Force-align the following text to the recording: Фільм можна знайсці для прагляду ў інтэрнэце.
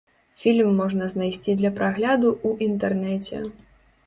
Фільм 0.43 0.71
можна 0.81 1.09
знайсці 1.13 1.53
для 1.61 1.71
прагляду 1.77 2.27
ў 2.47 2.71
інтэрнэце. 2.71 3.45